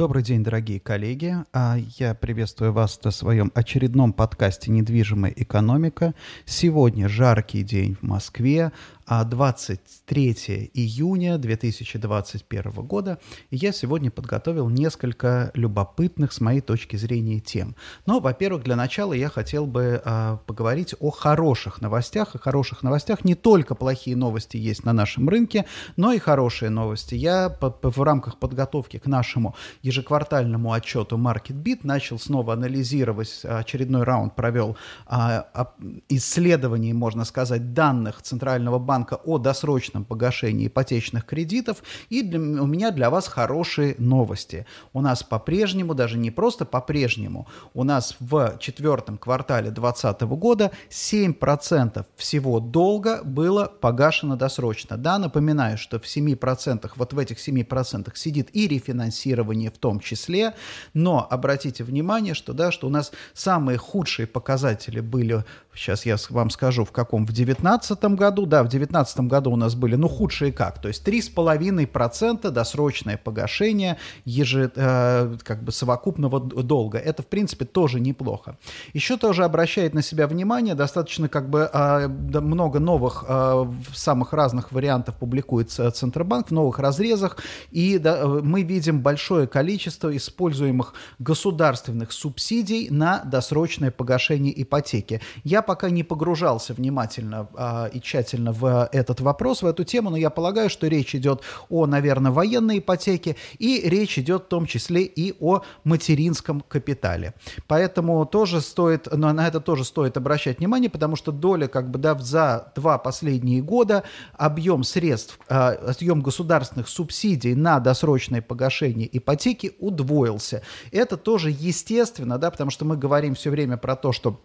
[0.00, 1.36] Добрый день, дорогие коллеги.
[1.52, 6.14] А, я приветствую вас на своем очередном подкасте «Недвижимая экономика».
[6.46, 8.72] Сегодня жаркий день в Москве,
[9.10, 13.18] 23 июня 2021 года.
[13.50, 17.74] И я сегодня подготовил несколько любопытных, с моей точки зрения, тем.
[18.06, 22.36] Но, во-первых, для начала я хотел бы а, поговорить о хороших новостях.
[22.36, 27.16] О хороших новостях не только плохие новости есть на нашем рынке, но и хорошие новости.
[27.16, 34.04] Я по, по, в рамках подготовки к нашему ежеквартальному отчету MarketBeat начал снова анализировать, очередной
[34.04, 35.74] раунд провел а, а,
[36.08, 41.82] исследований, можно сказать, данных Центрального банка банка о досрочном погашении ипотечных кредитов.
[42.10, 44.66] И для, у меня для вас хорошие новости.
[44.92, 52.04] У нас по-прежнему, даже не просто по-прежнему, у нас в четвертом квартале 2020 года 7%
[52.16, 54.98] всего долга было погашено досрочно.
[54.98, 60.54] Да, напоминаю, что в 7%, вот в этих 7% сидит и рефинансирование в том числе,
[60.94, 66.50] но обратите внимание, что, да, что у нас самые худшие показатели были, сейчас я вам
[66.50, 70.08] скажу, в каком, в 2019 году, да, в 2019 2019 году у нас были, ну,
[70.08, 76.98] худшие как, то есть 3,5% досрочное погашение еже, э, как бы совокупного долга.
[76.98, 78.56] Это, в принципе, тоже неплохо.
[78.94, 84.72] Еще тоже обращает на себя внимание, достаточно как бы э, много новых, э, самых разных
[84.72, 87.38] вариантов публикуется Центробанк в новых разрезах,
[87.70, 95.20] и да, мы видим большое количество используемых государственных субсидий на досрочное погашение ипотеки.
[95.44, 100.16] Я пока не погружался внимательно э, и тщательно в этот вопрос, в эту тему, но
[100.16, 105.02] я полагаю, что речь идет о, наверное, военной ипотеке, и речь идет в том числе
[105.02, 107.34] и о материнском капитале.
[107.66, 111.98] Поэтому тоже стоит, но на это тоже стоит обращать внимание, потому что доля, как бы,
[111.98, 114.04] да, за два последние года
[114.34, 120.62] объем средств, э, объем государственных субсидий на досрочное погашение ипотеки удвоился.
[120.92, 124.40] Это тоже естественно, да, потому что мы говорим все время про то, что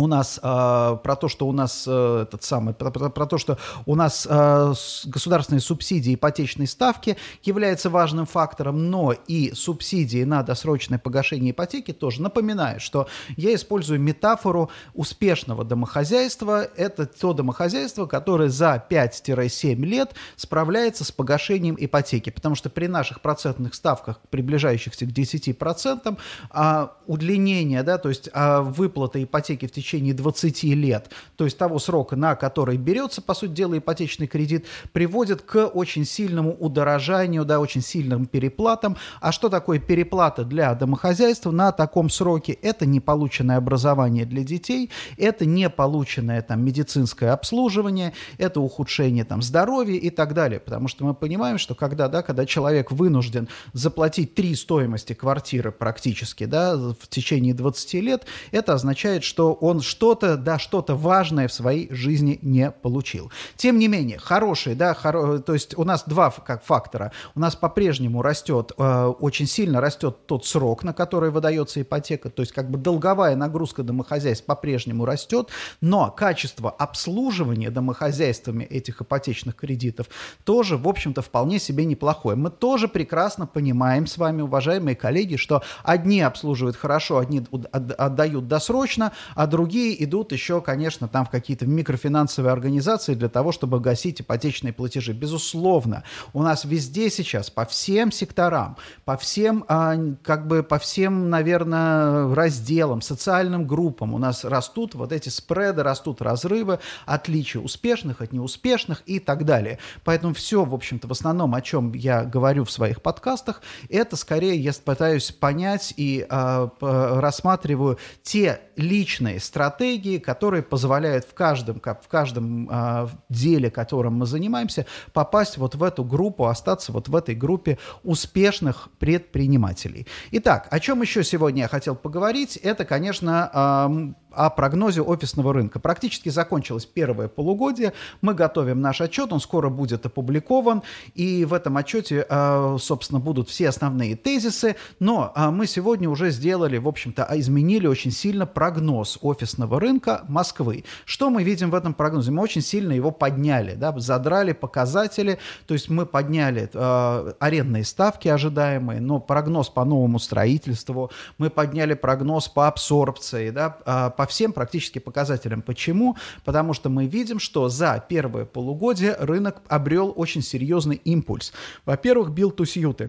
[0.00, 3.38] у нас э, про то, что у нас э, этот самый, про, про, про то,
[3.38, 4.74] что у нас э,
[5.04, 12.22] государственные субсидии ипотечной ставки является важным фактором, но и субсидии на досрочное погашение ипотеки тоже.
[12.22, 16.64] Напоминаю, что я использую метафору успешного домохозяйства.
[16.76, 23.20] Это то домохозяйство, которое за 5-7 лет справляется с погашением ипотеки, потому что при наших
[23.20, 26.18] процентных ставках, приближающихся к 10%,
[26.54, 31.58] э, удлинение, да, то есть э, выплата ипотеки в течение течение 20 лет, то есть
[31.58, 37.44] того срока, на который берется, по сути дела, ипотечный кредит, приводит к очень сильному удорожанию,
[37.44, 38.96] да, очень сильным переплатам.
[39.20, 42.52] А что такое переплата для домохозяйства на таком сроке?
[42.52, 49.42] Это не полученное образование для детей, это не полученное там медицинское обслуживание, это ухудшение там
[49.42, 50.60] здоровья и так далее.
[50.60, 56.44] Потому что мы понимаем, что когда, да, когда человек вынужден заплатить три стоимости квартиры практически,
[56.44, 61.92] да, в течение 20 лет, это означает, что он что-то, да, что-то важное в своей
[61.92, 63.30] жизни не получил.
[63.56, 65.38] Тем не менее, хорошие, да, хоро...
[65.38, 67.12] то есть у нас два как фактора.
[67.34, 72.42] У нас по-прежнему растет, э, очень сильно растет тот срок, на который выдается ипотека, то
[72.42, 75.48] есть как бы долговая нагрузка домохозяйств по-прежнему растет,
[75.80, 80.08] но качество обслуживания домохозяйствами этих ипотечных кредитов
[80.44, 82.36] тоже, в общем-то, вполне себе неплохое.
[82.36, 87.42] Мы тоже прекрасно понимаем с вами, уважаемые коллеги, что одни обслуживают хорошо, одни
[87.72, 93.52] отдают досрочно, а другие другие идут еще, конечно, там в какие-то микрофинансовые организации для того,
[93.52, 95.12] чтобы гасить ипотечные платежи.
[95.12, 101.28] Безусловно, у нас везде сейчас, по всем секторам, по всем, а, как бы, по всем,
[101.28, 108.32] наверное, разделам, социальным группам у нас растут вот эти спреды, растут разрывы, отличия успешных от
[108.32, 109.78] неуспешных и так далее.
[110.04, 113.60] Поэтому все, в общем-то, в основном, о чем я говорю в своих подкастах,
[113.90, 121.80] это скорее я пытаюсь понять и э, рассматриваю те личные стратегии, которые позволяют в каждом,
[121.80, 127.16] в каждом э, деле, которым мы занимаемся, попасть вот в эту группу, остаться вот в
[127.16, 130.06] этой группе успешных предпринимателей.
[130.30, 132.56] Итак, о чем еще сегодня я хотел поговорить?
[132.56, 135.78] Это, конечно, э, о прогнозе офисного рынка.
[135.78, 137.92] Практически закончилось первое полугодие.
[138.20, 140.82] Мы готовим наш отчет, он скоро будет опубликован.
[141.14, 144.76] И в этом отчете, а, собственно, будут все основные тезисы.
[144.98, 150.24] Но а, мы сегодня уже сделали, в общем-то, а, изменили очень сильно прогноз офисного рынка
[150.28, 150.84] Москвы.
[151.04, 152.30] Что мы видим в этом прогнозе?
[152.30, 155.38] Мы очень сильно его подняли, да, задрали показатели.
[155.66, 161.94] То есть мы подняли э, арендные ставки ожидаемые, но прогноз по новому строительству, мы подняли
[161.94, 163.78] прогноз по абсорбции, да,
[164.20, 165.62] по всем практически показателям.
[165.62, 166.14] Почему?
[166.44, 171.54] Потому что мы видим, что за первое полугодие рынок обрел очень серьезный импульс.
[171.86, 173.08] Во-первых, бил тусьюты.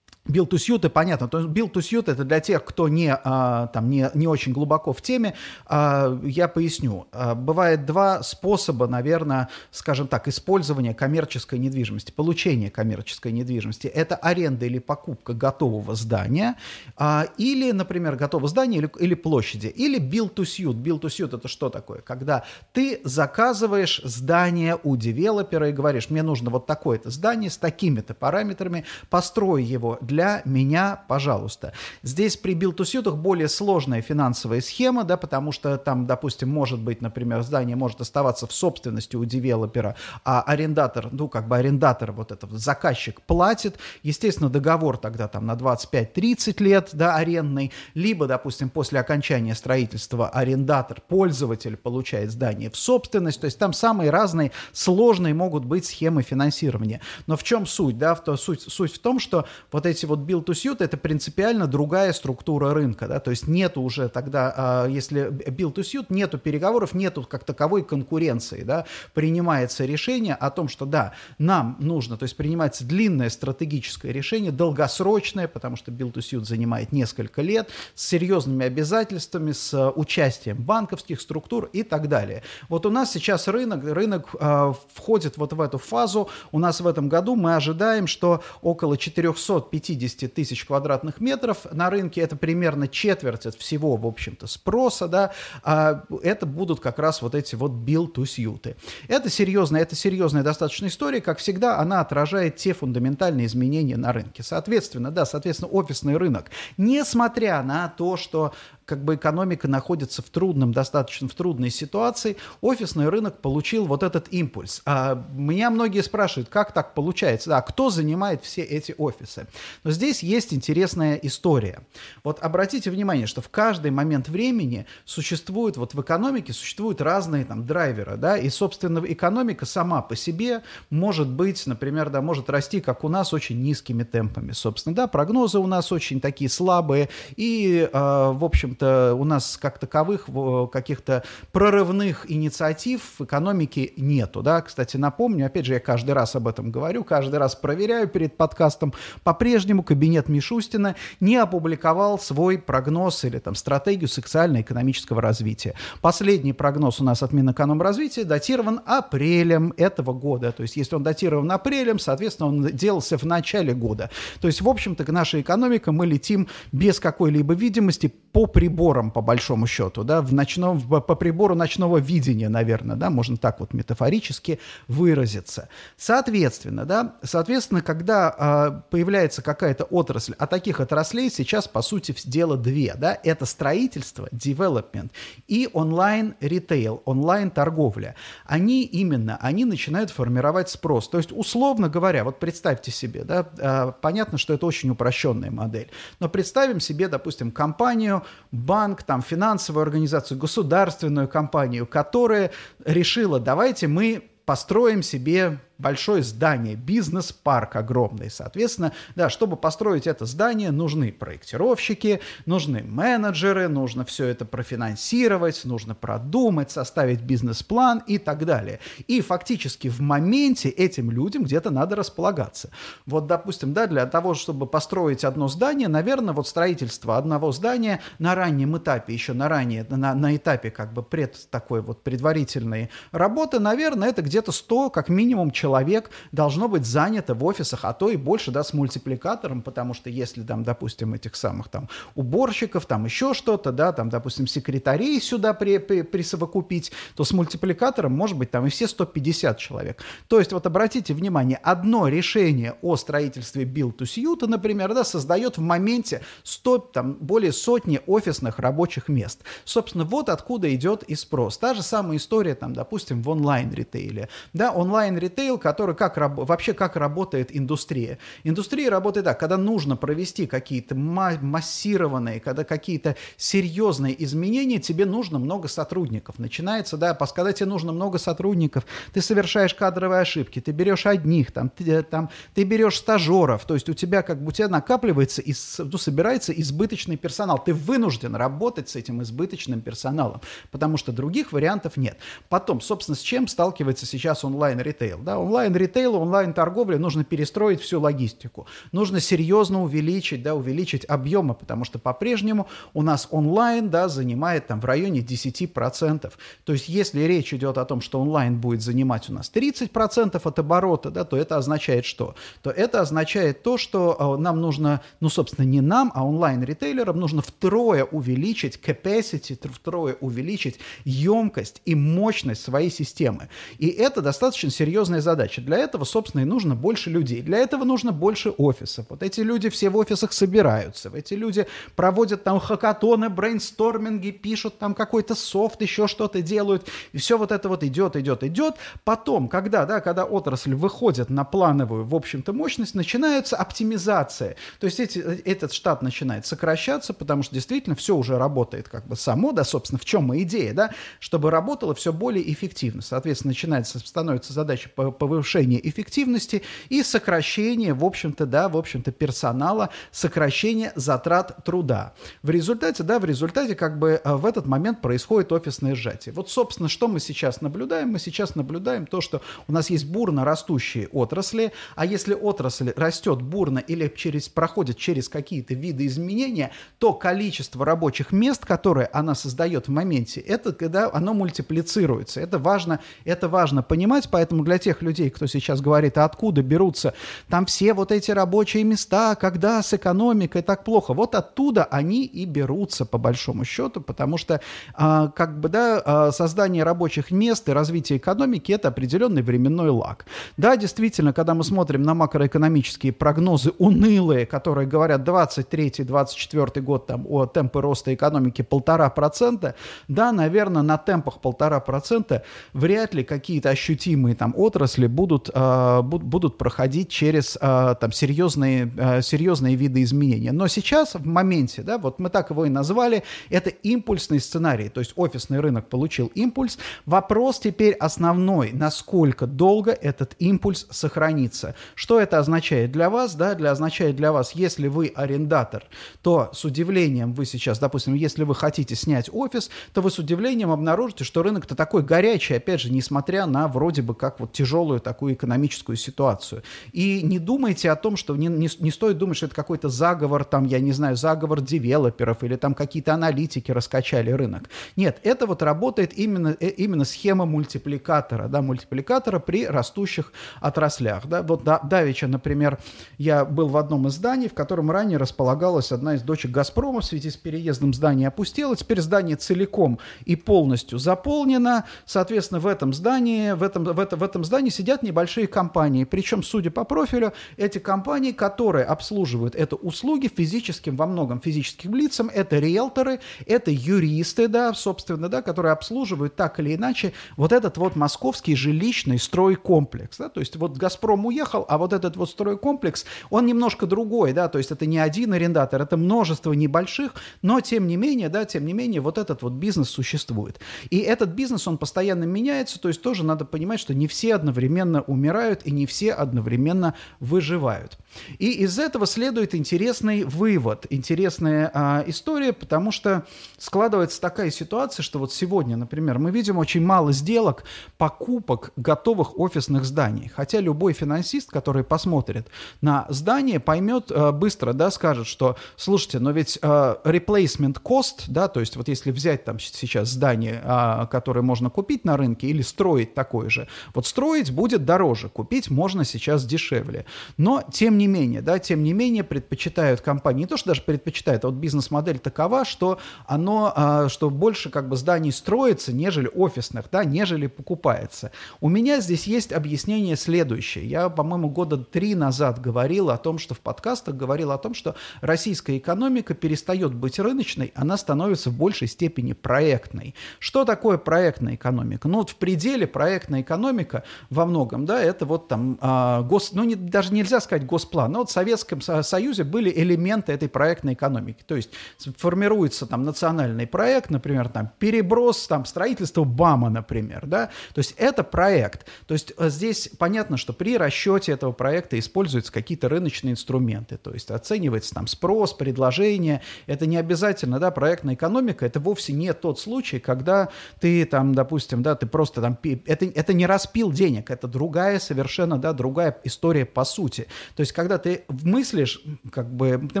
[0.28, 1.28] Build to suit, понятно.
[1.28, 4.92] То build to suit это для тех, кто не, а, там, не, не очень глубоко
[4.92, 5.34] в теме.
[5.66, 7.06] А, я поясню.
[7.12, 13.86] А, бывает два способа, наверное, скажем так, использования коммерческой недвижимости, получения коммерческой недвижимости.
[13.86, 16.56] Это аренда или покупка готового здания,
[16.96, 20.74] а, или, например, готового здания или, или площади, или build to suit.
[20.74, 22.00] Build to suit это что такое?
[22.00, 28.14] Когда ты заказываешь здание у девелопера и говоришь, мне нужно вот такое-то здание с такими-то
[28.14, 31.74] параметрами, построй его для для меня, пожалуйста.
[32.02, 37.42] Здесь при билтусютах более сложная финансовая схема, да, потому что там, допустим, может быть, например,
[37.42, 42.50] здание может оставаться в собственности у девелопера, а арендатор, ну, как бы арендатор, вот этот
[42.52, 43.76] заказчик платит.
[44.02, 51.02] Естественно, договор тогда там на 25-30 лет, да, арендный, либо, допустим, после окончания строительства арендатор,
[51.06, 57.02] пользователь получает здание в собственность, то есть там самые разные сложные могут быть схемы финансирования.
[57.26, 60.20] Но в чем суть, да, в то, суть, суть в том, что вот эти вот
[60.20, 64.86] build to suit это принципиально другая структура рынка, да, то есть нету уже тогда, а,
[64.86, 70.68] если build to suit, нету переговоров, нету как таковой конкуренции, да, принимается решение о том,
[70.68, 76.20] что да, нам нужно, то есть принимается длинное стратегическое решение, долгосрочное, потому что build to
[76.20, 82.42] suit занимает несколько лет, с серьезными обязательствами, с участием банковских структур и так далее.
[82.68, 86.86] Вот у нас сейчас рынок, рынок э, входит вот в эту фазу, у нас в
[86.86, 92.88] этом году мы ожидаем, что около 450 50 тысяч квадратных метров на рынке, это примерно
[92.88, 95.32] четверть от всего, в общем-то, спроса, да,
[95.62, 98.76] а это будут как раз вот эти вот build-to-suit.
[99.08, 104.42] Это серьезная, это серьезная достаточно история, как всегда, она отражает те фундаментальные изменения на рынке.
[104.42, 108.52] Соответственно, да, соответственно, офисный рынок, несмотря на то, что
[108.86, 114.32] как бы экономика находится в трудном, достаточно в трудной ситуации, офисный рынок получил вот этот
[114.32, 114.80] импульс.
[114.86, 119.48] А меня многие спрашивают, как так получается, да, кто занимает все эти офисы.
[119.82, 121.80] Но здесь есть интересная история.
[122.22, 127.66] Вот обратите внимание, что в каждый момент времени существует, вот в экономике существуют разные там
[127.66, 133.02] драйверы, да, и, собственно, экономика сама по себе может быть, например, да, может расти, как
[133.02, 137.98] у нас, очень низкими темпами, собственно, да, прогнозы у нас очень такие слабые, и, э,
[137.98, 140.28] в общем общем-то, у нас как таковых
[140.72, 144.60] каких-то прорывных инициатив в экономике нету, да.
[144.60, 148.92] Кстати, напомню, опять же, я каждый раз об этом говорю, каждый раз проверяю перед подкастом,
[149.24, 155.74] по-прежнему кабинет Мишустина не опубликовал свой прогноз или там стратегию социально-экономического развития.
[156.00, 161.50] Последний прогноз у нас от Минэкономразвития датирован апрелем этого года, то есть если он датирован
[161.50, 164.10] апрелем, соответственно, он делался в начале года.
[164.40, 169.68] То есть, в общем-то, наша экономика, мы летим без какой-либо видимости по приборам, по большому
[169.68, 174.58] счету, да, в ночном, по прибору ночного видения, наверное, да, можно так вот метафорически
[174.88, 175.68] выразиться.
[175.96, 182.56] Соответственно, да, соответственно, когда э, появляется какая-то отрасль, а таких отраслей сейчас, по сути, дело
[182.56, 185.10] две, да, это строительство, development
[185.46, 188.16] и онлайн-ритейл, онлайн-торговля.
[188.46, 191.08] Они именно, они начинают формировать спрос.
[191.08, 195.88] То есть, условно говоря, вот представьте себе, да, э, понятно, что это очень упрощенная модель,
[196.18, 198.24] но представим себе, допустим, компанию,
[198.56, 202.50] банк, там, финансовую организацию, государственную компанию, которая
[202.84, 208.30] решила, давайте мы построим себе большое здание, бизнес-парк огромный.
[208.30, 215.94] Соответственно, да, чтобы построить это здание, нужны проектировщики, нужны менеджеры, нужно все это профинансировать, нужно
[215.94, 218.80] продумать, составить бизнес-план и так далее.
[219.06, 222.70] И фактически в моменте этим людям где-то надо располагаться.
[223.04, 228.34] Вот, допустим, да, для того, чтобы построить одно здание, наверное, вот строительство одного здания на
[228.34, 233.58] раннем этапе, еще на ранее, на, на этапе как бы пред такой вот предварительной работы,
[233.58, 238.08] наверное, это где-то 100, как минимум, человек человек должно быть занято в офисах, а то
[238.08, 243.04] и больше, да, с мультипликатором, потому что если там, допустим, этих самых там уборщиков, там
[243.04, 248.52] еще что-то, да, там, допустим, секретарей сюда при, при, присовокупить, то с мультипликатором может быть
[248.52, 250.04] там и все 150 человек.
[250.28, 255.62] То есть вот обратите внимание, одно решение о строительстве build to например, да, создает в
[255.62, 259.40] моменте 100, там, более сотни офисных рабочих мест.
[259.64, 261.58] Собственно, вот откуда идет и спрос.
[261.58, 264.28] Та же самая история, там, допустим, в онлайн-ритейле.
[264.52, 268.18] Да, онлайн-ритейл говорил, который как, вообще как работает индустрия.
[268.44, 275.68] Индустрия работает так, когда нужно провести какие-то массированные, когда какие-то серьезные изменения, тебе нужно много
[275.68, 276.38] сотрудников.
[276.38, 281.68] Начинается, да, когда тебе нужно много сотрудников, ты совершаешь кадровые ошибки, ты берешь одних, там,
[281.68, 285.42] ты, э, там, ты берешь стажеров, то есть у тебя как бы у тебя накапливается,
[285.42, 287.62] из, ну, собирается избыточный персонал.
[287.62, 292.18] Ты вынужден работать с этим избыточным персоналом, потому что других вариантов нет.
[292.48, 295.18] Потом, собственно, с чем сталкивается сейчас онлайн-ритейл?
[295.18, 298.66] Да, онлайн-ритейлу, онлайн-торговле нужно перестроить всю логистику.
[298.92, 304.80] Нужно серьезно увеличить, да, увеличить объемы, потому что по-прежнему у нас онлайн, да, занимает там
[304.80, 306.32] в районе 10%.
[306.64, 310.58] То есть если речь идет о том, что онлайн будет занимать у нас 30% от
[310.58, 312.34] оборота, да, то это означает что?
[312.62, 317.42] То это означает то, что э, нам нужно, ну, собственно, не нам, а онлайн-ритейлерам нужно
[317.42, 323.48] втрое увеличить capacity, втрое увеличить емкость и мощность своей системы.
[323.78, 325.35] И это достаточно серьезная задача.
[325.36, 327.42] Для этого, собственно, и нужно больше людей.
[327.42, 329.06] Для этого нужно больше офисов.
[329.08, 331.10] Вот эти люди все в офисах собираются.
[331.14, 336.88] Эти люди проводят там хакатоны, брейнсторминги, пишут там какой-то софт, еще что-то делают.
[337.12, 338.76] И все вот это вот идет, идет, идет.
[339.04, 344.56] Потом, когда, да, когда отрасль выходит на плановую, в общем-то, мощность, начинается оптимизация.
[344.80, 349.16] То есть эти, этот штат начинает сокращаться, потому что действительно все уже работает как бы
[349.16, 353.02] само, да, собственно, в чем и идея, да, чтобы работало все более эффективно.
[353.02, 354.90] Соответственно, начинается, становится задача
[355.26, 362.14] повышения эффективности и сокращения, в общем-то, да, в общем-то, персонала, сокращения затрат труда.
[362.42, 366.32] В результате, да, в результате как бы э, в этот момент происходит офисное сжатие.
[366.32, 368.10] Вот, собственно, что мы сейчас наблюдаем?
[368.10, 373.42] Мы сейчас наблюдаем то, что у нас есть бурно растущие отрасли, а если отрасль растет
[373.42, 379.88] бурно или через, проходит через какие-то виды изменения, то количество рабочих мест, которые она создает
[379.88, 382.40] в моменте, это когда оно мультиплицируется.
[382.40, 387.14] Это важно, это важно понимать, поэтому для тех людей, кто сейчас говорит, а откуда берутся
[387.48, 392.44] там все вот эти рабочие места, когда с экономикой так плохо, вот оттуда они и
[392.44, 394.60] берутся по большому счету, потому что
[394.94, 400.26] а, как бы, да, а, создание рабочих мест и развитие экономики– это определенный временной лаг.
[400.56, 407.46] Да, действительно, когда мы смотрим на макроэкономические прогнозы унылые, которые говорят 23-24 год там, о
[407.46, 409.74] темпе роста экономики полтора процента,
[410.08, 412.42] да, наверное, на темпах полтора процента
[412.72, 419.20] вряд ли какие-то ощутимые там отрасли будут, э, будут проходить через э, там серьезные, э,
[419.20, 420.52] серьезные виды изменения.
[420.52, 425.00] Но сейчас, в моменте, да, вот мы так его и назвали, это импульсный сценарий, то
[425.00, 426.78] есть офисный рынок получил импульс.
[427.04, 431.74] Вопрос теперь основной, насколько долго этот импульс сохранится.
[431.94, 433.34] Что это означает для вас?
[433.34, 435.84] Да, для, означает для вас, если вы арендатор,
[436.22, 440.70] то с удивлением вы сейчас, допустим, если вы хотите снять офис, то вы с удивлением
[440.70, 444.52] обнаружите, что рынок-то такой горячий, опять же, несмотря на вроде бы как вот
[444.86, 446.62] тяжелую такую экономическую ситуацию.
[446.92, 450.44] И не думайте о том, что не, не, не стоит думать, что это какой-то заговор,
[450.44, 454.70] там, я не знаю, заговор девелоперов или там какие-то аналитики раскачали рынок.
[454.96, 461.26] Нет, это вот работает именно, э, именно схема мультипликатора, да, мультипликатора при растущих отраслях.
[461.26, 461.42] Да.
[461.42, 462.78] Вот да, Давича, например,
[463.18, 467.04] я был в одном из зданий, в котором ранее располагалась одна из дочек «Газпрома» в
[467.04, 468.76] связи с переездом здания опустело.
[468.76, 471.84] Теперь здание целиком и полностью заполнено.
[472.04, 476.04] Соответственно, в этом здании, в этом, в, это, в этом здании сидят небольшие компании.
[476.04, 482.30] Причем, судя по профилю, эти компании, которые обслуживают это услуги физическим, во многом физическим лицам,
[482.32, 487.96] это риэлторы, это юристы, да, собственно, да, которые обслуживают так или иначе вот этот вот
[487.96, 490.18] московский жилищный стройкомплекс.
[490.18, 494.48] Да, то есть вот «Газпром» уехал, а вот этот вот стройкомплекс, он немножко другой, да,
[494.48, 498.66] то есть это не один арендатор, это множество небольших, но тем не менее, да, тем
[498.66, 500.60] не менее, вот этот вот бизнес существует.
[500.90, 504.65] И этот бизнес, он постоянно меняется, то есть тоже надо понимать, что не все одновременно
[504.68, 507.98] умирают и не все одновременно выживают.
[508.38, 513.26] И из этого следует интересный вывод, интересная а, история, потому что
[513.58, 517.64] складывается такая ситуация, что вот сегодня, например, мы видим очень мало сделок
[517.98, 520.30] покупок готовых офисных зданий.
[520.34, 522.48] Хотя любой финансист, который посмотрит
[522.80, 528.48] на здание, поймет а, быстро, да, скажет, что, слушайте, но ведь а, replacement cost, да,
[528.48, 532.62] то есть вот если взять там сейчас здание, а, которое можно купить на рынке или
[532.62, 537.04] строить такое же, вот строить будет дороже, купить можно сейчас дешевле.
[537.36, 541.44] Но, тем не менее, да, тем не менее предпочитают компании, не то, что даже предпочитают,
[541.44, 546.86] а вот бизнес-модель такова, что оно, а, что больше как бы зданий строится, нежели офисных,
[546.90, 548.32] да, нежели покупается.
[548.60, 550.88] У меня здесь есть объяснение следующее.
[550.88, 554.96] Я, по-моему, года три назад говорил о том, что в подкастах говорил о том, что
[555.20, 560.14] российская экономика перестает быть рыночной, она становится в большей степени проектной.
[560.38, 562.08] Что такое проектная экономика?
[562.08, 566.64] Ну вот в пределе проектная экономика во многом, да, это вот там а, гос, ну
[566.64, 571.42] не, даже нельзя сказать госплан, но вот в Советском Союзе были элементы этой проектной экономики.
[571.46, 571.70] То есть
[572.16, 578.22] формируется там национальный проект, например, там переброс, там строительство БАМа, например, да, то есть это
[578.22, 578.86] проект.
[579.06, 584.12] То есть э, здесь понятно, что при расчете этого проекта используются какие-то рыночные инструменты, то
[584.12, 589.58] есть оценивается там спрос, предложение, это не обязательно, да, проектная экономика, это вовсе не тот
[589.58, 590.50] случай, когда
[590.80, 595.58] ты там, допустим, да, ты просто там, это, это не распил денег, это другая совершенно,
[595.58, 597.26] да, другая история по сути.
[597.54, 599.02] То есть, когда ты мыслишь,
[599.32, 600.00] как бы, ты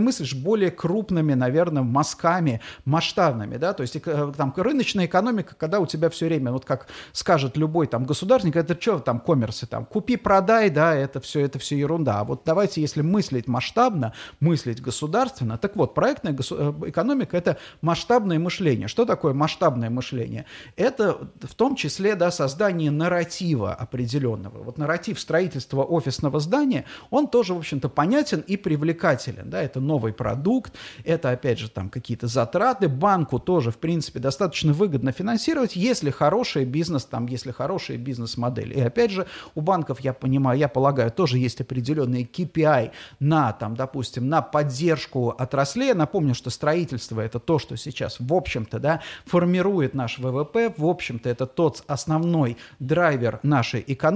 [0.00, 5.86] мыслишь более крупными, наверное, мазками, масштабными, да, то есть, э, там, рыночная экономика, когда у
[5.86, 10.16] тебя все время, вот как скажет любой там государственник, это что там, коммерсы, там, купи,
[10.16, 12.20] продай, да, это все, это все ерунда.
[12.20, 18.38] А вот давайте, если мыслить масштабно, мыслить государственно, так вот, проектная э, экономика– это масштабное
[18.38, 18.88] мышление.
[18.88, 20.44] Что такое масштабное мышление?
[20.76, 24.25] Это в том числе, да, создание нарратива определенного.
[24.34, 30.12] Вот нарратив строительства офисного здания, он тоже, в общем-то, понятен и привлекателен, да, это новый
[30.12, 36.10] продукт, это, опять же, там какие-то затраты, банку тоже, в принципе, достаточно выгодно финансировать, если
[36.10, 38.72] хороший бизнес, там, если хорошая бизнес-модель.
[38.76, 42.90] И, опять же, у банков, я понимаю, я полагаю, тоже есть определенные KPI
[43.20, 45.94] на, там, допустим, на поддержку отраслей.
[45.94, 51.28] Напомню, что строительство– это то, что сейчас, в общем-то, да, формирует наш ВВП, в общем-то,
[51.28, 54.15] это тот основной драйвер нашей экономики,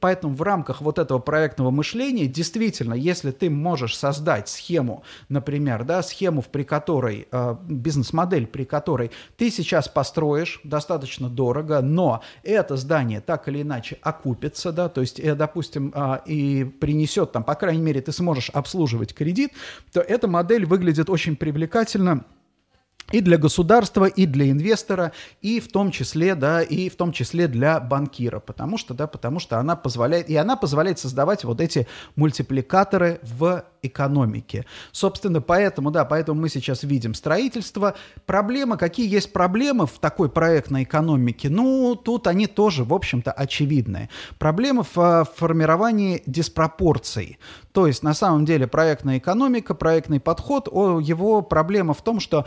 [0.00, 6.02] поэтому в рамках вот этого проектного мышления, действительно, если ты можешь создать схему, например, да,
[6.02, 13.20] схему, при которой, э, бизнес-модель, при которой ты сейчас построишь достаточно дорого, но это здание
[13.20, 17.82] так или иначе окупится, да, то есть, э, допустим, э, и принесет там, по крайней
[17.82, 19.52] мере, ты сможешь обслуживать кредит,
[19.92, 22.24] то эта модель выглядит очень привлекательно
[23.10, 27.48] и для государства, и для инвестора, и в том числе, да, и в том числе
[27.48, 31.86] для банкира, потому что, да, потому что она позволяет, и она позволяет создавать вот эти
[32.16, 34.66] мультипликаторы в экономике.
[34.92, 37.94] Собственно, поэтому, да, поэтому мы сейчас видим строительство.
[38.26, 41.48] Проблемы, какие есть проблемы в такой проектной экономике?
[41.48, 44.10] Ну, тут они тоже, в общем-то, очевидные.
[44.38, 47.38] Проблемы в формировании диспропорций.
[47.72, 52.46] То есть, на самом деле, проектная экономика, проектный подход, его проблема в том, что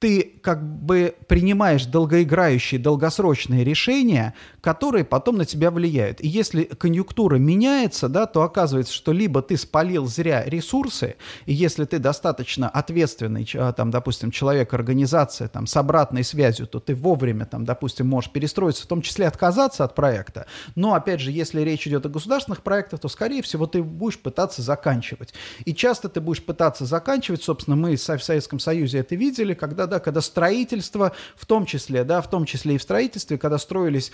[0.00, 6.20] ты как бы принимаешь долгоиграющие, долгосрочные решения, которые потом на тебя влияют.
[6.20, 11.84] И если конъюнктура меняется, да, то оказывается, что либо ты спалил зря ресурсы, и если
[11.84, 17.46] ты достаточно ответственный, а, там, допустим, человек, организация там, с обратной связью, то ты вовремя,
[17.46, 20.46] там, допустим, можешь перестроиться, в том числе отказаться от проекта.
[20.74, 24.62] Но, опять же, если речь идет о государственных проектах, то, скорее всего, ты будешь пытаться
[24.62, 25.34] заканчивать.
[25.64, 30.00] И часто ты будешь пытаться заканчивать, собственно, мы в Советском Союзе это видели, когда да,
[30.00, 34.12] когда строительство, в том числе, да, в том числе и в строительстве, когда строились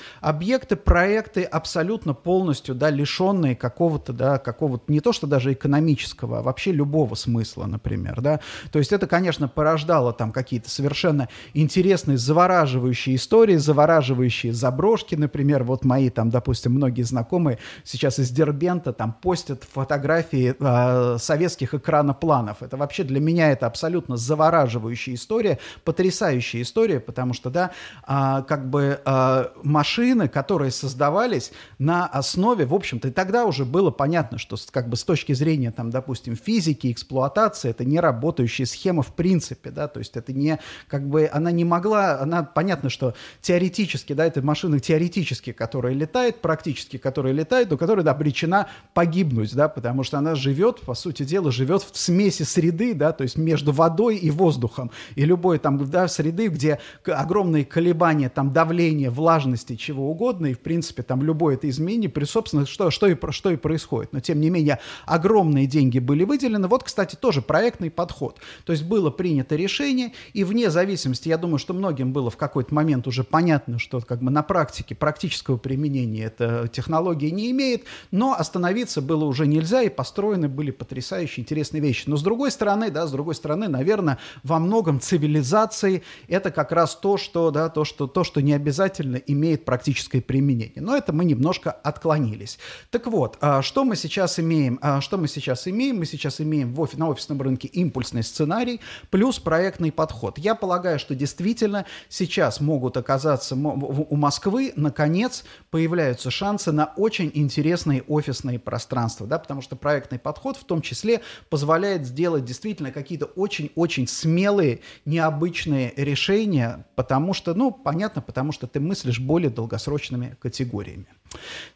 [0.77, 6.72] проекты абсолютно полностью, да, лишенные какого-то, да, какого-то, не то что даже экономического, а вообще
[6.72, 8.40] любого смысла, например, да.
[8.70, 15.85] То есть это, конечно, порождало там какие-то совершенно интересные, завораживающие истории, завораживающие заброшки, например, вот
[15.85, 22.62] мои там, допустим, многие знакомые сейчас из Дербента там постят фотографии э, советских экранопланов.
[22.62, 27.70] Это вообще для меня это абсолютно завораживающая история, потрясающая история, потому что, да,
[28.05, 33.90] а, как бы а, машины, которые создавались на основе, в общем-то, и тогда уже было
[33.90, 39.02] понятно, что как бы с точки зрения, там, допустим, физики, эксплуатации, это не работающая схема
[39.02, 40.58] в принципе, да, то есть это не,
[40.88, 46.40] как бы, она не могла, она, понятно, что теоретически, да, это машина теоретически, которая летает,
[46.40, 51.24] практически, которая летает, но которая, да, обречена погибнуть, да, потому что она живет, по сути
[51.24, 55.78] дела, живет в смеси среды, да, то есть между водой и воздухом, и любой там,
[55.90, 61.55] да, среды, где огромные колебания, там, давления, влажности, чего угодно, и, в принципе, там, любое
[61.55, 64.12] это изменение, при, собственно, что, что, и, что и происходит.
[64.12, 66.66] Но, тем не менее, огромные деньги были выделены.
[66.68, 68.38] Вот, кстати, тоже проектный подход.
[68.64, 72.74] То есть было принято решение, и вне зависимости, я думаю, что многим было в какой-то
[72.74, 78.35] момент уже понятно, что как бы на практике, практического применения эта технология не имеет, но
[78.35, 82.05] остановиться было уже нельзя, и построены были потрясающие, интересные вещи.
[82.07, 86.96] Но с другой стороны, да, с другой стороны, наверное, во многом цивилизации это как раз
[86.96, 89.64] то, что, да, то, что, то, что не обязательно имеет
[90.07, 90.83] практическое применение.
[90.83, 92.59] Но это мы немножко отклонились.
[92.90, 94.79] Так вот, а, что мы сейчас имеем?
[94.83, 95.99] А, что мы сейчас имеем?
[95.99, 100.38] Мы сейчас имеем в офи- на офисном рынке импульсный сценарий плюс проектный подход.
[100.38, 108.03] Я полагаю, что действительно сейчас могут оказаться у Москвы, наконец, появляются шансы на очень интересные
[108.03, 114.07] офисные пространства, да, потому что проектный подход в том числе позволяет сделать действительно какие-то очень-очень
[114.07, 119.51] смелые, необычные обычные решения, потому что, ну, понятно, потому что ты мыслишь более
[119.96, 121.06] долгосрочными категориями.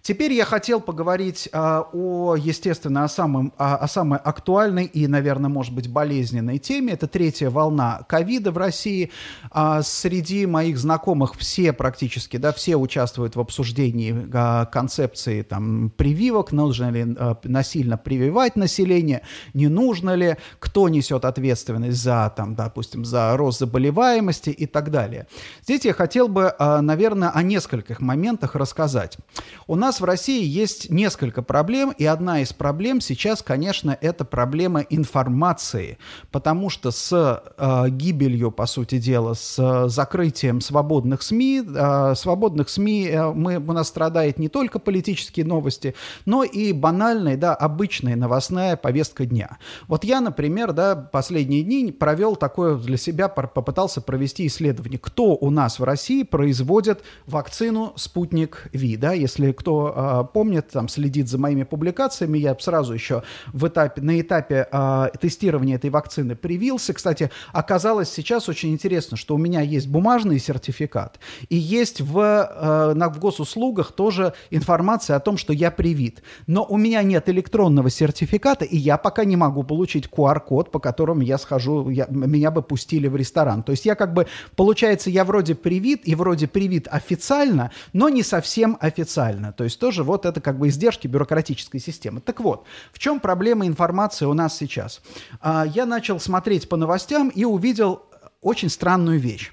[0.03, 5.51] Теперь я хотел поговорить а, о, естественно, о, самом, о, о самой актуальной и, наверное,
[5.51, 6.95] может быть, болезненной теме.
[6.95, 9.11] Это третья волна ковида в России.
[9.51, 16.53] А, среди моих знакомых все практически, да, все участвуют в обсуждении а, концепции там, прививок,
[16.53, 23.05] нужно ли а, насильно прививать население, не нужно ли, кто несет ответственность за, там, допустим,
[23.05, 25.27] за рост заболеваемости и так далее.
[25.63, 29.19] Здесь я хотел бы, а, наверное, о нескольких моментах рассказать.
[29.67, 34.81] У нас в России есть несколько проблем, и одна из проблем сейчас, конечно, это проблема
[34.81, 35.99] информации,
[36.33, 42.69] потому что с э, гибелью, по сути дела, с э, закрытием свободных СМИ, э, свободных
[42.69, 45.95] СМИ э, мы, у нас страдает не только политические новости,
[46.27, 49.59] но и банальная, да, обычная новостная повестка дня.
[49.87, 55.51] Вот я, например, да, последние дни провел такое для себя, попытался провести исследование, кто у
[55.51, 61.39] нас в России производит вакцину «Спутник Ви», да, если кто а, помнит, там следит за
[61.39, 66.93] моими публикациями, я сразу еще в этапе, на этапе а, тестирования этой вакцины привился.
[66.93, 72.95] Кстати, оказалось сейчас очень интересно, что у меня есть бумажный сертификат и есть в, а,
[72.95, 76.23] на, в госуслугах тоже информация о том, что я привит.
[76.47, 81.23] Но у меня нет электронного сертификата, и я пока не могу получить QR-код, по которому
[81.23, 83.63] я схожу, я, меня бы пустили в ресторан.
[83.63, 88.23] То есть я как бы, получается, я вроде привит и вроде привит официально, но не
[88.23, 89.20] совсем официально.
[89.53, 92.21] То есть тоже вот это как бы издержки бюрократической системы.
[92.21, 95.01] Так вот, в чем проблема информации у нас сейчас?
[95.41, 98.03] А, я начал смотреть по новостям и увидел
[98.41, 99.53] очень странную вещь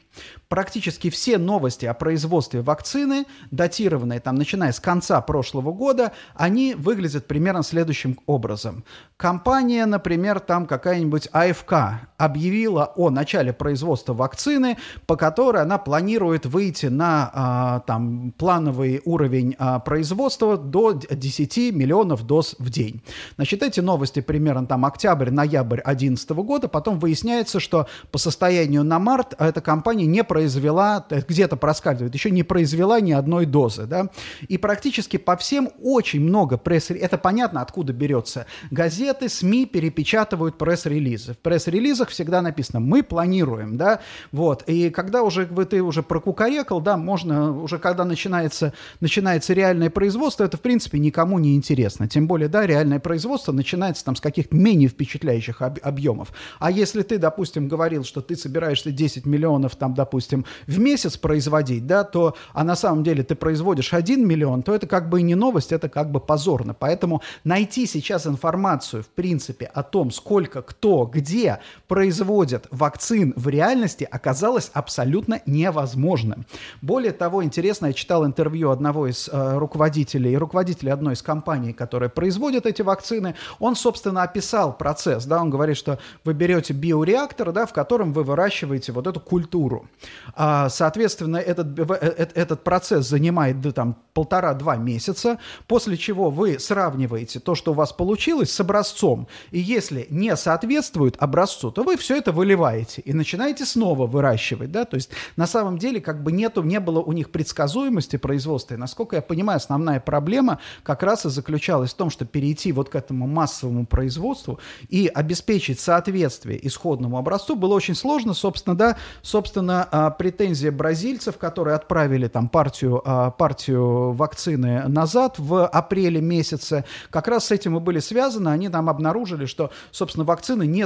[0.49, 7.27] практически все новости о производстве вакцины, датированные там, начиная с конца прошлого года, они выглядят
[7.27, 8.83] примерно следующим образом.
[9.17, 11.73] Компания, например, там какая-нибудь АФК
[12.17, 19.55] объявила о начале производства вакцины, по которой она планирует выйти на а, там, плановый уровень
[19.57, 23.01] а, производства до 10 миллионов доз в день.
[23.35, 29.33] Значит, эти новости примерно там октябрь-ноябрь 2011 года, потом выясняется, что по состоянию на март
[29.39, 34.09] эта компания не произвела, э, где-то проскальзывает, еще не произвела ни одной дозы, да,
[34.47, 41.33] и практически по всем очень много пресс это понятно, откуда берется, газеты, СМИ перепечатывают пресс-релизы.
[41.33, 43.99] В пресс-релизах всегда написано «мы планируем», да,
[44.31, 49.89] вот, и когда уже вы, ты уже прокукарекал, да, можно, уже когда начинается, начинается реальное
[49.89, 54.21] производство, это, в принципе, никому не интересно, тем более, да, реальное производство начинается там с
[54.21, 59.75] каких-то менее впечатляющих об, объемов, а если ты, допустим, говорил, что ты собираешься 10 миллионов
[59.75, 64.63] там, допустим, в месяц производить, да, то, а на самом деле ты производишь 1 миллион,
[64.63, 66.73] то это как бы и не новость, это как бы позорно.
[66.73, 74.07] Поэтому найти сейчас информацию, в принципе, о том, сколько, кто, где производят вакцин в реальности,
[74.09, 76.45] оказалось абсолютно невозможным.
[76.81, 82.09] Более того, интересно, я читал интервью одного из э, руководителей, руководителя одной из компаний, которая
[82.09, 83.35] производит эти вакцины.
[83.59, 88.23] Он, собственно, описал процесс, да, он говорит, что вы берете биореактор, да, в котором вы
[88.23, 89.87] выращиваете вот эту культуру.
[90.35, 96.57] А, соответственно, этот, э, э, этот процесс занимает да, там полтора-два месяца, после чего вы
[96.59, 99.27] сравниваете то, что у вас получилось, с образцом.
[99.51, 104.71] И если не соответствует образцу, то вы все это выливаете и начинаете снова выращивать.
[104.71, 104.85] Да?
[104.85, 108.73] То есть на самом деле как бы нету, не было у них предсказуемости производства.
[108.73, 112.89] И насколько я понимаю, основная проблема как раз и заключалась в том, что перейти вот
[112.89, 118.33] к этому массовому производству и обеспечить соответствие исходному образцу было очень сложно.
[118.33, 125.67] Собственно, да, собственно, а, претензия бразильцев, которые отправили там партию, а, партию вакцины назад в
[125.67, 128.49] апреле месяце, как раз с этим и были связаны.
[128.49, 130.85] Они там обнаружили, что, собственно, вакцина не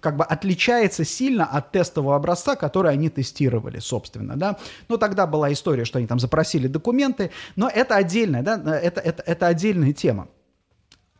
[0.00, 4.56] как бы отличается сильно от тестового образца, который они тестировали, собственно, да.
[4.88, 9.22] Но тогда была история, что они там запросили документы, но это отдельная, да, это, это,
[9.26, 10.28] это отдельная тема.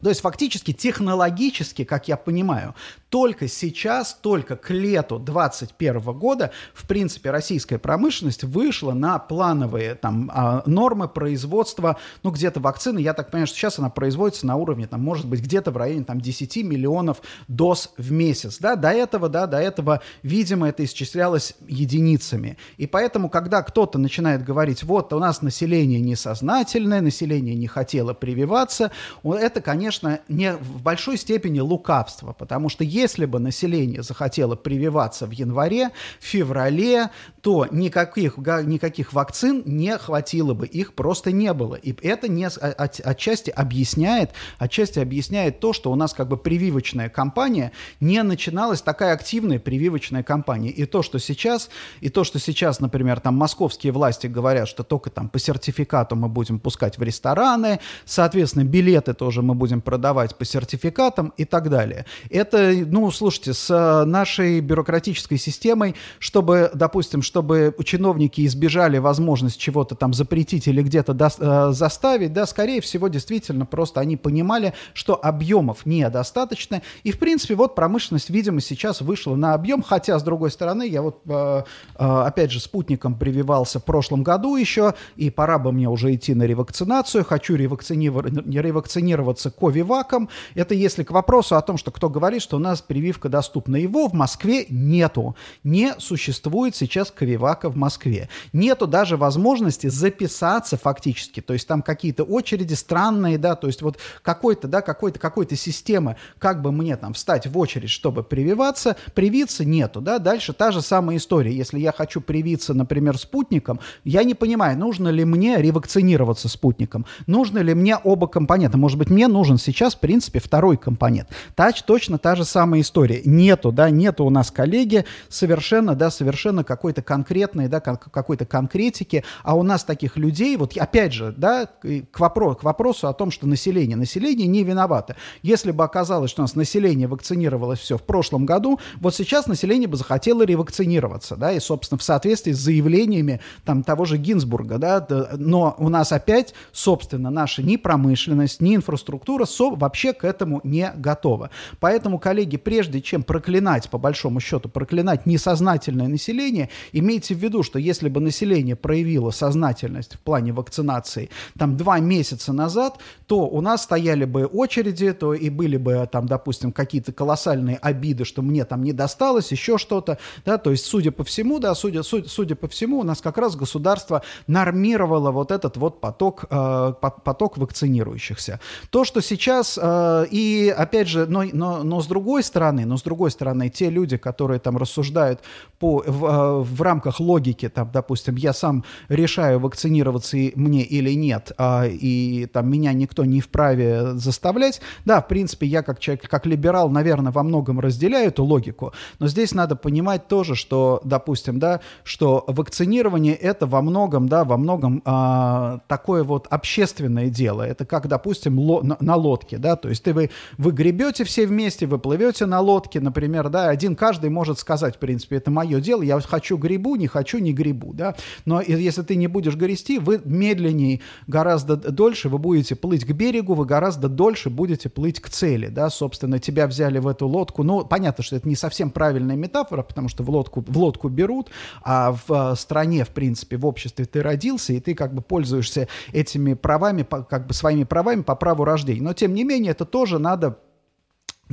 [0.03, 2.75] То есть фактически технологически, как я понимаю,
[3.11, 10.31] только сейчас, только к лету 2021 года, в принципе, российская промышленность вышла на плановые там
[10.33, 14.87] а, нормы производства, ну, где-то вакцины, я так понимаю, что сейчас она производится на уровне,
[14.87, 19.29] там, может быть, где-то в районе там 10 миллионов доз в месяц, да, до этого,
[19.29, 22.59] да, до этого, видимо, это исчислялось единицами.
[22.77, 28.93] И поэтому, когда кто-то начинает говорить, вот, у нас население несознательное, население не хотело прививаться,
[29.25, 35.31] это, конечно, не в большой степени лукавство, потому что если бы население захотело прививаться в
[35.31, 37.11] январе, в феврале,
[37.41, 41.75] то никаких, никаких вакцин не хватило бы, их просто не было.
[41.75, 47.09] И это не, от, отчасти объясняет, отчасти объясняет то, что у нас как бы прививочная
[47.09, 50.71] кампания не начиналась, такая активная прививочная кампания.
[50.71, 55.11] И то, что сейчас, и то, что сейчас, например, там московские власти говорят, что только
[55.11, 60.45] там по сертификату мы будем пускать в рестораны, соответственно, билеты тоже мы будем продавать по
[60.45, 62.05] сертификатам и так далее.
[62.29, 69.95] Это ну, слушайте, с э, нашей бюрократической системой, чтобы, допустим, чтобы чиновники избежали возможность чего-то
[69.95, 75.19] там запретить или где-то до, э, заставить, да, скорее всего, действительно, просто они понимали, что
[75.23, 80.51] объемов недостаточно, и, в принципе, вот промышленность, видимо, сейчас вышла на объем, хотя, с другой
[80.51, 81.63] стороны, я вот, э,
[81.99, 86.43] опять же, спутником прививался в прошлом году еще, и пора бы мне уже идти на
[86.45, 92.61] ревакцинацию, хочу ревакцинироваться ковиваком, это если к вопросу о том, что кто говорит, что у
[92.61, 93.77] нас прививка доступна.
[93.77, 95.37] Его в Москве нету.
[95.65, 98.29] Не существует сейчас ковивака в Москве.
[98.53, 101.41] Нету даже возможности записаться фактически.
[101.41, 106.17] То есть там какие-то очереди странные, да, то есть вот какой-то, да, какой-то, какой-то системы,
[106.39, 110.19] как бы мне там встать в очередь, чтобы прививаться, привиться нету, да.
[110.19, 111.53] Дальше та же самая история.
[111.53, 117.59] Если я хочу привиться, например, спутником, я не понимаю, нужно ли мне ревакцинироваться спутником, нужно
[117.59, 118.79] ли мне оба компонента.
[118.79, 121.29] Может быть, мне нужен сейчас, в принципе, второй компонент.
[121.55, 123.23] Тач точно та же самая история.
[123.25, 129.57] Нету, да, нету у нас коллеги совершенно, да, совершенно какой-то конкретной, да, какой-то конкретики, а
[129.57, 133.49] у нас таких людей, вот опять же, да, к, вопросу, к вопросу о том, что
[133.49, 135.17] население, население не виновато.
[135.43, 139.89] Если бы оказалось, что у нас население вакцинировалось все в прошлом году, вот сейчас население
[139.89, 145.07] бы захотело ревакцинироваться, да, и, собственно, в соответствии с заявлениями там того же Гинзбурга, да,
[145.37, 150.93] но у нас опять, собственно, наша ни промышленность, ни инфраструктура со, вообще к этому не
[150.97, 151.51] готова.
[151.81, 157.79] Поэтому, коллеги, прежде чем проклинать, по большому счету, проклинать несознательное население, имейте в виду, что
[157.79, 163.83] если бы население проявило сознательность в плане вакцинации там два месяца назад, то у нас
[163.83, 168.83] стояли бы очереди, то и были бы там, допустим, какие-то колоссальные обиды, что мне там
[168.83, 172.69] не досталось, еще что-то, да, то есть, судя по всему, да, судя, судя, судя по
[172.69, 178.61] всему, у нас как раз государство нормировало вот этот вот поток, э, поток вакцинирующихся.
[178.91, 183.03] То, что сейчас, э, и опять же, но, но, но с другой стороны, но с
[183.03, 185.41] другой стороны, те люди, которые там рассуждают
[185.79, 191.53] по, в, э, в рамках логики, там, допустим, я сам решаю, вакцинироваться мне или нет,
[191.57, 196.47] э, и там меня никто не вправе заставлять, да, в принципе, я как человек, как
[196.47, 201.81] либерал, наверное, во многом разделяю эту логику, но здесь надо понимать тоже, что, допустим, да,
[202.05, 208.09] что вакцинирование это во многом, да, во многом э, такое вот общественное дело, это как,
[208.09, 211.99] допустим, ло, на, на лодке, да, то есть ты, вы, вы гребете все вместе, вы
[211.99, 216.21] плывете на лодке, например, да, один каждый может сказать, в принципе, это мое дело, я
[216.21, 218.15] хочу грибу, не хочу, не грибу, да,
[218.45, 223.55] но если ты не будешь грести, вы медленнее, гораздо дольше вы будете плыть к берегу,
[223.55, 227.85] вы гораздо дольше будете плыть к цели, да, собственно, тебя взяли в эту лодку, ну,
[227.85, 231.51] понятно, что это не совсем правильная метафора, потому что в лодку, в лодку берут,
[231.83, 235.89] а в э, стране, в принципе, в обществе ты родился, и ты как бы пользуешься
[236.13, 240.19] этими правами, как бы своими правами по праву рождения, но тем не менее это тоже
[240.19, 240.59] надо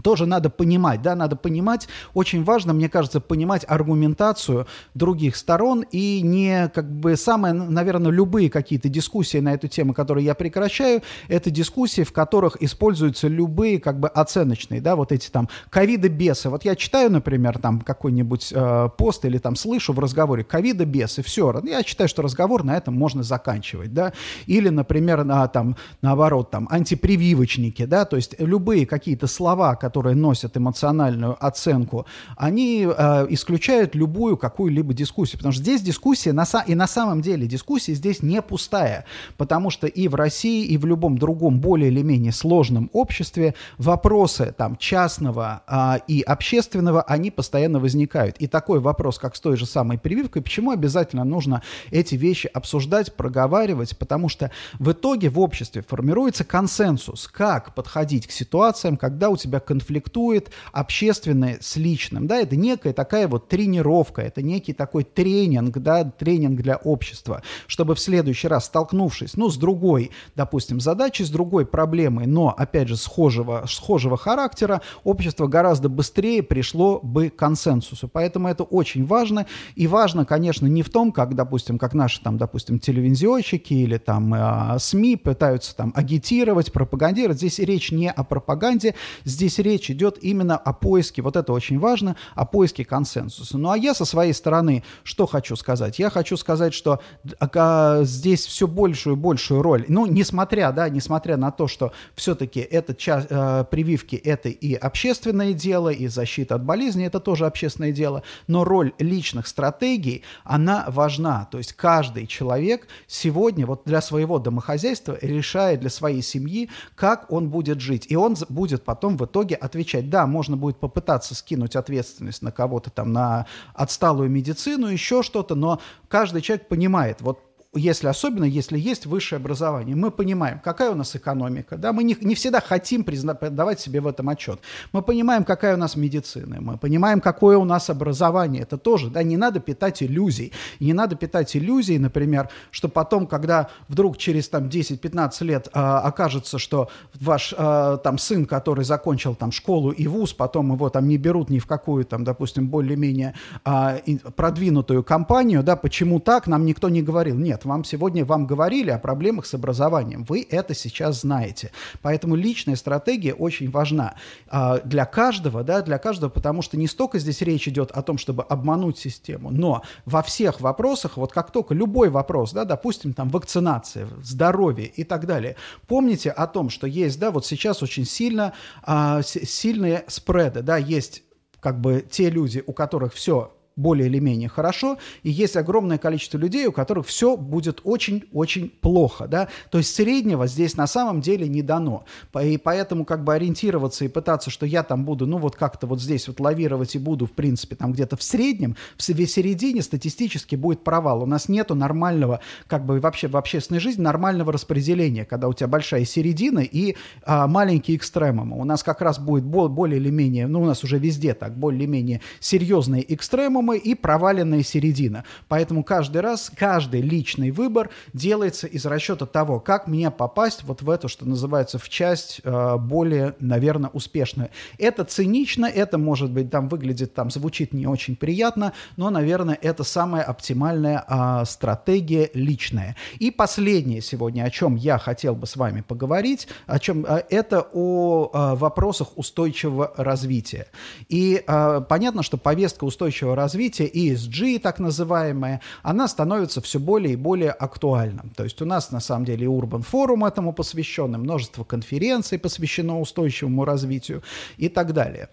[0.04, 6.22] тоже надо понимать, да, надо понимать, очень важно, мне кажется, понимать аргументацию других сторон и
[6.22, 11.50] не, как бы, самое, наверное, любые какие-то дискуссии на эту тему, которые я прекращаю, это
[11.50, 16.50] дискуссии, в которых используются любые, как бы, оценочные, да, вот эти там ковида-бесы.
[16.50, 21.54] Вот я читаю, например, там какой-нибудь э, пост или там слышу в разговоре ковида-бесы, все,
[21.64, 24.14] я считаю, что разговор на этом можно заканчивать, да,
[24.46, 30.58] или, например, на, там, наоборот, там, антипрививочники, да, то есть любые какие-то слова, которые носят
[30.58, 35.39] эмоциональную оценку, они э, исключают любую какую-либо дискуссию.
[35.39, 39.06] Потому что здесь дискуссия, на, и на самом деле дискуссия здесь не пустая.
[39.38, 44.54] Потому что и в России, и в любом другом более или менее сложном обществе вопросы
[44.58, 48.38] там частного э, и общественного, они постоянно возникают.
[48.38, 53.13] И такой вопрос, как с той же самой прививкой, почему обязательно нужно эти вещи обсуждать,
[53.15, 59.38] проговаривать, потому что в итоге в обществе формируется консенсус, как подходить к ситуациям, когда у
[59.38, 65.78] тебя конфликтует общественное с личным, да, это некая такая вот тренировка, это некий такой тренинг,
[65.78, 71.30] да, тренинг для общества, чтобы в следующий раз, столкнувшись, ну, с другой, допустим, задачей, с
[71.30, 78.08] другой проблемой, но, опять же, схожего, схожего характера, общество гораздо быстрее пришло бы к консенсусу,
[78.08, 82.38] поэтому это очень важно, и важно, конечно, не в том, как, допустим, как наши, там,
[82.38, 88.96] допустим, телевизионщики или там э, СМИ пытаются там агитировать, пропагандировать, здесь речь не о пропаганде,
[89.24, 93.58] здесь речь идет именно о поиске, вот это очень важно, о поиске консенсуса.
[93.58, 96.00] Ну а я со своей стороны что хочу сказать?
[96.00, 97.00] Я хочу сказать, что
[97.40, 102.60] а, здесь все большую и большую роль, ну несмотря, да, несмотря на то, что все-таки
[102.60, 107.92] это часть, э, прививки это и общественное дело, и защита от болезни это тоже общественное
[107.92, 111.48] дело, но роль личных стратегий, она важна.
[111.52, 117.50] То есть каждый человек сегодня вот для своего домохозяйства решает для своей семьи, как он
[117.50, 118.06] будет жить.
[118.10, 120.10] И он будет потом в итоге итоге отвечать.
[120.10, 125.80] Да, можно будет попытаться скинуть ответственность на кого-то там, на отсталую медицину, еще что-то, но
[126.10, 127.40] каждый человек понимает, вот
[127.78, 132.18] если особенно, если есть высшее образование, мы понимаем, какая у нас экономика, да, мы не,
[132.22, 134.60] не всегда хотим призна, давать себе в этом отчет.
[134.92, 139.24] Мы понимаем, какая у нас медицина, мы понимаем, какое у нас образование, это тоже, да,
[139.24, 144.66] не надо питать иллюзий, не надо питать иллюзий, например, что потом, когда вдруг через там
[144.66, 150.34] 10-15 лет а, окажется, что ваш а, там сын, который закончил там школу и вуз,
[150.34, 154.00] потом его там не берут ни в какую там, допустим, более-менее а,
[154.36, 159.00] продвинутую компанию, да, почему так, нам никто не говорил, нет, вам сегодня вам говорили о
[159.00, 160.24] проблемах с образованием.
[160.24, 161.72] Вы это сейчас знаете.
[162.02, 164.16] Поэтому личная стратегия очень важна
[164.48, 168.18] а, для каждого, да, для каждого, потому что не столько здесь речь идет о том,
[168.18, 173.30] чтобы обмануть систему, но во всех вопросах, вот как только любой вопрос, да, допустим, там
[173.30, 175.56] вакцинация, здоровье и так далее,
[175.88, 178.54] помните о том, что есть, да, вот сейчас очень сильно,
[178.84, 181.24] а, сильные спреды, да, есть
[181.60, 186.38] как бы те люди, у которых все более или менее хорошо, и есть огромное количество
[186.38, 191.48] людей, у которых все будет очень-очень плохо, да, то есть среднего здесь на самом деле
[191.48, 192.04] не дано,
[192.42, 196.02] и поэтому как бы ориентироваться и пытаться, что я там буду, ну вот как-то вот
[196.02, 200.84] здесь вот лавировать и буду, в принципе, там где-то в среднем, в середине статистически будет
[200.84, 205.54] провал, у нас нету нормального, как бы вообще в общественной жизни нормального распределения, когда у
[205.54, 210.48] тебя большая середина и а, маленькие экстремумы, у нас как раз будет более или менее,
[210.48, 215.24] ну у нас уже везде так, более или менее серьезные экстремумы, минимумы и проваленная середина.
[215.48, 220.90] Поэтому каждый раз, каждый личный выбор делается из расчета того, как мне попасть вот в
[220.90, 224.50] эту, что называется, в часть э, более, наверное, успешную.
[224.78, 229.84] Это цинично, это, может быть, там выглядит, там звучит не очень приятно, но, наверное, это
[229.84, 232.96] самая оптимальная э, стратегия личная.
[233.20, 237.66] И последнее сегодня, о чем я хотел бы с вами поговорить, о чем э, это
[237.74, 240.68] о э, вопросах устойчивого развития.
[241.10, 247.13] И э, понятно, что повестка устойчивого развития развития, ESG так называемая, она становится все более
[247.13, 248.24] и более актуальна.
[248.36, 253.65] То есть у нас на самом деле Urban Forum этому посвящен, множество конференций посвящено устойчивому
[253.65, 254.22] развитию
[254.58, 255.30] и так далее.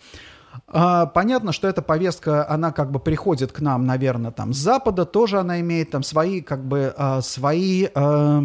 [0.68, 5.04] А, понятно, что эта повестка, она как бы приходит к нам, наверное, там с Запада,
[5.04, 8.42] тоже она имеет там свои, как бы, а, свои а,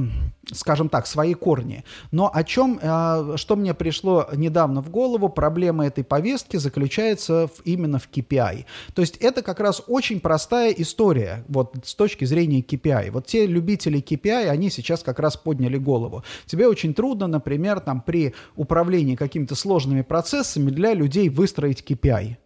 [0.53, 1.83] скажем так, свои корни.
[2.11, 7.61] Но о чем, э, что мне пришло недавно в голову, проблема этой повестки заключается в,
[7.65, 8.65] именно в KPI.
[8.93, 13.11] То есть это как раз очень простая история вот с точки зрения KPI.
[13.11, 16.23] Вот те любители KPI, они сейчас как раз подняли голову.
[16.45, 22.37] Тебе очень трудно, например, там при управлении какими-то сложными процессами для людей выстроить KPI.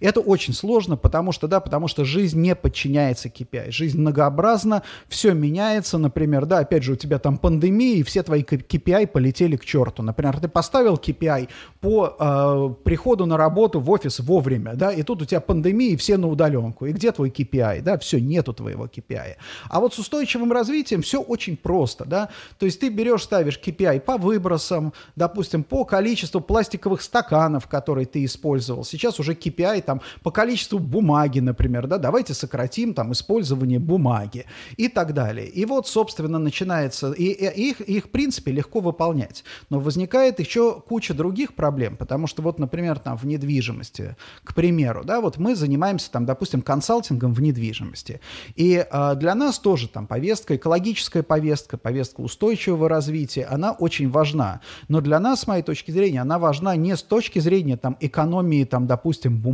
[0.00, 3.70] Это очень сложно, потому что, да, потому что жизнь не подчиняется KPI.
[3.70, 8.42] Жизнь многообразна, все меняется, например, да, опять же, у тебя там пандемия, и все твои
[8.42, 10.02] KPI полетели к черту.
[10.02, 11.48] Например, ты поставил KPI
[11.80, 15.96] по э, приходу на работу в офис вовремя, да, и тут у тебя пандемия, и
[15.96, 16.86] все на удаленку.
[16.86, 19.36] И где твой KPI, да, все, нету твоего KPI.
[19.68, 22.28] А вот с устойчивым развитием все очень просто, да,
[22.58, 28.24] то есть ты берешь, ставишь KPI по выбросам, допустим, по количеству пластиковых стаканов, которые ты
[28.24, 28.84] использовал.
[28.84, 34.46] Сейчас уже KPI KPI там, по количеству бумаги, например, да, давайте сократим там использование бумаги
[34.76, 35.46] и так далее.
[35.48, 39.44] И вот, собственно, начинается, и, и их, их, в принципе, легко выполнять.
[39.68, 45.04] Но возникает еще куча других проблем, потому что вот, например, там в недвижимости, к примеру,
[45.04, 48.20] да, вот мы занимаемся там, допустим, консалтингом в недвижимости.
[48.56, 54.60] И э, для нас тоже там повестка, экологическая повестка, повестка устойчивого развития, она очень важна.
[54.88, 58.64] Но для нас, с моей точки зрения, она важна не с точки зрения там экономии,
[58.64, 59.49] там, допустим, бумаги,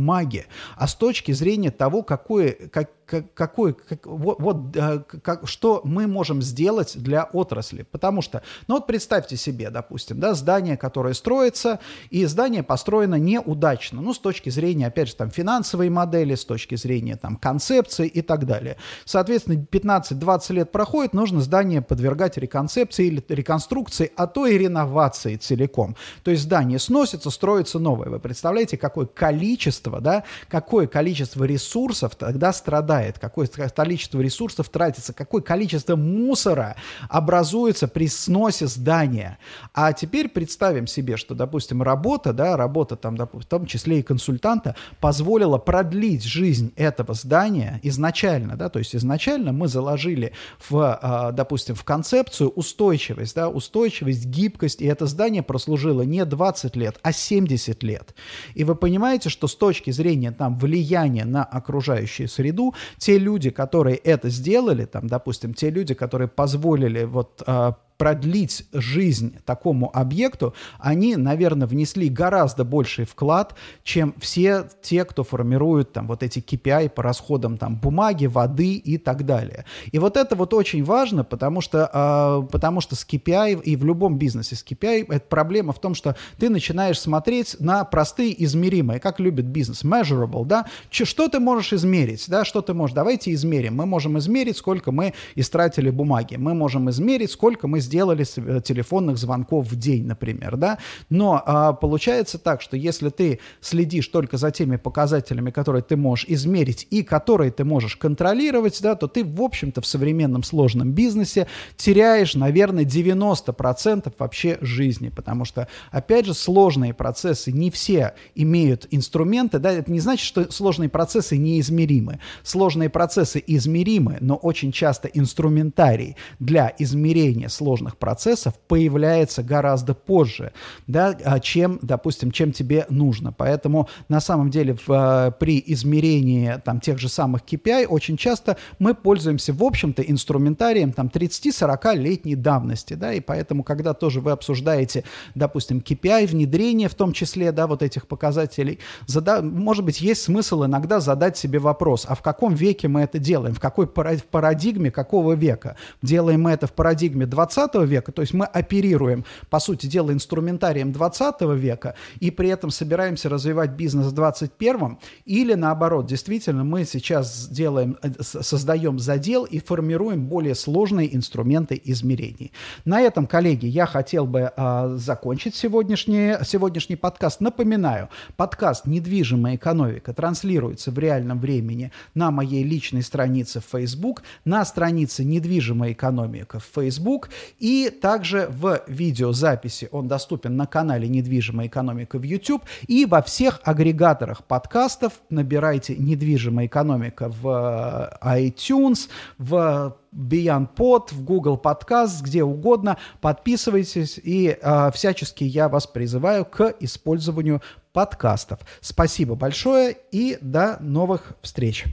[0.75, 6.07] а с точки зрения того, какое, как, какой, как, вот, вот э, как, что мы
[6.07, 7.83] можем сделать для отрасли.
[7.83, 14.01] Потому что, ну вот представьте себе, допустим, да, здание, которое строится, и здание построено неудачно,
[14.01, 18.21] ну, с точки зрения, опять же, там, финансовой модели, с точки зрения, там, концепции и
[18.21, 18.77] так далее.
[19.05, 25.95] Соответственно, 15-20 лет проходит, нужно здание подвергать реконцепции или реконструкции, а то и реновации целиком.
[26.23, 28.09] То есть здание сносится, строится новое.
[28.09, 35.13] Вы представляете, какое количество, да, какое количество ресурсов тогда страдает страдает, какое количество ресурсов тратится,
[35.13, 36.75] какое количество мусора
[37.09, 39.37] образуется при сносе здания.
[39.73, 44.75] А теперь представим себе, что, допустим, работа, да, работа там, в том числе и консультанта,
[44.99, 50.33] позволила продлить жизнь этого здания изначально, да, то есть изначально мы заложили
[50.69, 56.75] в, а, допустим, в концепцию устойчивость, да, устойчивость, гибкость, и это здание прослужило не 20
[56.75, 58.15] лет, а 70 лет.
[58.55, 63.97] И вы понимаете, что с точки зрения там влияния на окружающую среду, те люди, которые
[63.97, 71.15] это сделали, там, допустим, те люди, которые позволили вот а, продлить жизнь такому объекту, они,
[71.15, 77.03] наверное, внесли гораздо больший вклад, чем все те, кто формирует там вот эти KPI по
[77.03, 79.65] расходам там бумаги, воды и так далее.
[79.91, 83.83] И вот это вот очень важно, потому что, э, потому что с KPI и в
[83.83, 88.99] любом бизнесе с KPI это проблема в том, что ты начинаешь смотреть на простые измеримые,
[88.99, 93.75] как любит бизнес, measurable, да, что ты можешь измерить, да, что ты можешь, давайте измерим.
[93.75, 99.17] Мы можем измерить, сколько мы истратили бумаги, мы можем измерить, сколько мы сделали э, телефонных
[99.17, 100.77] звонков в день, например, да,
[101.09, 106.25] но а, получается так, что если ты следишь только за теми показателями, которые ты можешь
[106.27, 111.47] измерить и которые ты можешь контролировать, да, то ты, в общем-то, в современном сложном бизнесе
[111.77, 119.59] теряешь, наверное, 90% вообще жизни, потому что, опять же, сложные процессы не все имеют инструменты,
[119.59, 122.19] да, это не значит, что сложные процессы неизмеримы.
[122.43, 130.53] Сложные процессы измеримы, но очень часто инструментарий для измерения сложных процессов появляется гораздо позже,
[130.87, 133.31] да, а, чем, допустим, чем тебе нужно.
[133.31, 138.57] Поэтому на самом деле в, а, при измерении там, тех же самых KPI очень часто
[138.79, 145.03] мы пользуемся, в общем-то, инструментарием там 30-40-летней давности, да, и поэтому, когда тоже вы обсуждаете,
[145.35, 149.41] допустим, KPI, внедрение в том числе, да, вот этих показателей, зада...
[149.41, 153.53] может быть, есть смысл иногда задать себе вопрос, а в каком веке мы это делаем,
[153.53, 155.75] в какой парадигме какого века?
[156.01, 160.91] Делаем мы это в парадигме 20 века, то есть мы оперируем, по сути дела, инструментарием
[160.91, 167.47] 20 века и при этом собираемся развивать бизнес в 21 или наоборот, действительно, мы сейчас
[167.47, 172.51] делаем, э, создаем задел и формируем более сложные инструменты измерений.
[172.85, 177.41] На этом, коллеги, я хотел бы э, закончить сегодняшний, сегодняшний подкаст.
[177.41, 184.63] Напоминаю, подкаст «Недвижимая экономика» транслируется в реальном времени на моей личной странице в Facebook, на
[184.65, 187.29] странице «Недвижимая экономика» в Facebook
[187.59, 193.59] и также в видеозаписи он доступен на канале «Недвижимая экономика» в YouTube и во всех
[193.63, 195.13] агрегаторах подкастов.
[195.29, 202.97] Набирайте «Недвижимая экономика» в э, iTunes, в Beyond Pod, в Google Podcast, где угодно.
[203.21, 207.61] Подписывайтесь и э, всячески я вас призываю к использованию
[207.93, 208.59] подкастов.
[208.81, 211.85] Спасибо большое и до новых встреч.